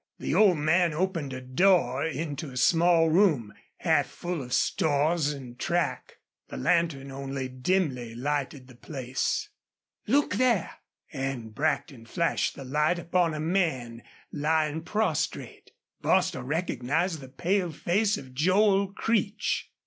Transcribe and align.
The 0.17 0.33
old 0.33 0.57
man 0.57 0.95
opened 0.95 1.31
a 1.31 1.41
door 1.41 2.03
into 2.03 2.49
a 2.49 2.57
small 2.57 3.09
room, 3.09 3.53
half 3.77 4.07
full 4.07 4.41
of 4.41 4.51
stores 4.51 5.31
and 5.31 5.59
track. 5.59 6.17
The 6.49 6.57
lantern 6.57 7.11
only 7.11 7.47
dimly 7.47 8.15
lighted 8.15 8.67
the 8.67 8.73
place. 8.73 9.49
"Look 10.07 10.33
thar!" 10.33 10.71
And 11.13 11.53
Brackton 11.53 12.07
flashed 12.07 12.55
the 12.55 12.65
light 12.65 12.97
upon 12.97 13.35
a 13.35 13.39
man 13.39 14.01
lying 14.31 14.81
prostrate. 14.81 15.69
Bostil 16.01 16.41
recognized 16.41 17.19
the 17.19 17.29
pale 17.29 17.71
face 17.71 18.17
of 18.17 18.33
Joel 18.33 18.91
Creech. 18.93 19.69